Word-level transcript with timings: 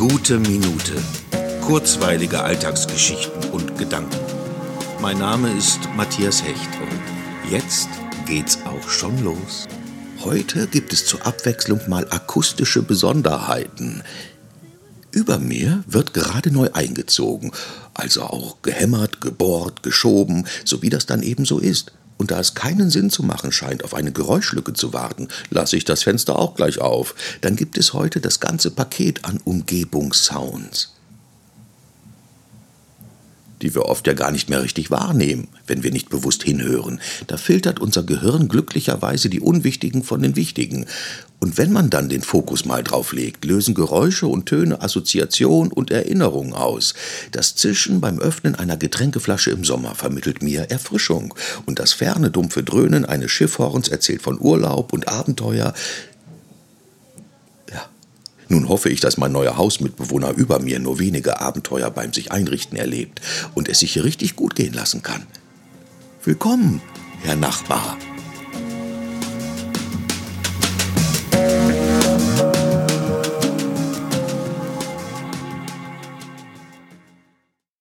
Gute 0.00 0.38
Minute. 0.38 0.94
Kurzweilige 1.60 2.42
Alltagsgeschichten 2.42 3.50
und 3.50 3.76
Gedanken. 3.76 4.16
Mein 5.02 5.18
Name 5.18 5.52
ist 5.52 5.78
Matthias 5.94 6.42
Hecht 6.42 6.70
und 6.80 7.50
jetzt 7.52 7.90
geht's 8.24 8.60
auch 8.64 8.88
schon 8.88 9.22
los. 9.22 9.68
Heute 10.24 10.68
gibt 10.68 10.94
es 10.94 11.04
zur 11.04 11.26
Abwechslung 11.26 11.80
mal 11.86 12.06
akustische 12.08 12.80
Besonderheiten. 12.80 14.02
Über 15.10 15.38
mir 15.38 15.84
wird 15.86 16.14
gerade 16.14 16.50
neu 16.50 16.70
eingezogen, 16.72 17.52
also 17.92 18.22
auch 18.22 18.62
gehämmert, 18.62 19.20
gebohrt, 19.20 19.82
geschoben, 19.82 20.46
so 20.64 20.80
wie 20.80 20.88
das 20.88 21.04
dann 21.04 21.22
eben 21.22 21.44
so 21.44 21.58
ist. 21.58 21.92
Und 22.20 22.30
da 22.32 22.38
es 22.38 22.54
keinen 22.54 22.90
Sinn 22.90 23.08
zu 23.08 23.22
machen 23.22 23.50
scheint, 23.50 23.82
auf 23.82 23.94
eine 23.94 24.12
Geräuschlücke 24.12 24.74
zu 24.74 24.92
warten, 24.92 25.28
lasse 25.48 25.78
ich 25.78 25.86
das 25.86 26.02
Fenster 26.02 26.38
auch 26.38 26.54
gleich 26.54 26.78
auf. 26.78 27.14
Dann 27.40 27.56
gibt 27.56 27.78
es 27.78 27.94
heute 27.94 28.20
das 28.20 28.40
ganze 28.40 28.70
Paket 28.70 29.24
an 29.24 29.40
Umgebungssounds 29.42 30.92
die 33.62 33.74
wir 33.74 33.84
oft 33.86 34.06
ja 34.06 34.14
gar 34.14 34.30
nicht 34.30 34.48
mehr 34.48 34.62
richtig 34.62 34.90
wahrnehmen, 34.90 35.48
wenn 35.66 35.82
wir 35.82 35.90
nicht 35.90 36.08
bewusst 36.08 36.42
hinhören. 36.42 36.98
Da 37.26 37.36
filtert 37.36 37.78
unser 37.78 38.02
Gehirn 38.02 38.48
glücklicherweise 38.48 39.28
die 39.28 39.40
Unwichtigen 39.40 40.02
von 40.02 40.22
den 40.22 40.34
Wichtigen. 40.34 40.86
Und 41.40 41.56
wenn 41.56 41.72
man 41.72 41.88
dann 41.88 42.10
den 42.10 42.20
Fokus 42.22 42.66
mal 42.66 42.84
drauf 42.84 43.12
legt, 43.12 43.46
lösen 43.46 43.74
Geräusche 43.74 44.26
und 44.26 44.46
Töne 44.46 44.82
Assoziation 44.82 45.72
und 45.72 45.90
Erinnerung 45.90 46.54
aus. 46.54 46.94
Das 47.32 47.56
Zischen 47.56 48.00
beim 48.00 48.18
Öffnen 48.18 48.54
einer 48.54 48.76
Getränkeflasche 48.76 49.50
im 49.50 49.64
Sommer 49.64 49.94
vermittelt 49.94 50.42
mir 50.42 50.70
Erfrischung. 50.70 51.34
Und 51.64 51.78
das 51.78 51.94
ferne, 51.94 52.30
dumpfe 52.30 52.62
Dröhnen 52.62 53.06
eines 53.06 53.30
Schiffhorns 53.30 53.88
erzählt 53.88 54.20
von 54.20 54.38
Urlaub 54.38 54.92
und 54.92 55.08
Abenteuer. 55.08 55.72
Nun 58.50 58.68
hoffe 58.68 58.90
ich, 58.90 58.98
dass 58.98 59.16
mein 59.16 59.30
neuer 59.30 59.56
Hausmitbewohner 59.56 60.32
über 60.32 60.58
mir 60.58 60.80
nur 60.80 60.98
wenige 60.98 61.40
Abenteuer 61.40 61.88
beim 61.88 62.12
sich 62.12 62.32
einrichten 62.32 62.76
erlebt 62.76 63.20
und 63.54 63.68
es 63.68 63.78
sich 63.78 63.92
hier 63.92 64.02
richtig 64.02 64.34
gut 64.34 64.56
gehen 64.56 64.74
lassen 64.74 65.02
kann. 65.02 65.24
Willkommen, 66.24 66.82
Herr 67.22 67.36
Nachbar. 67.36 67.96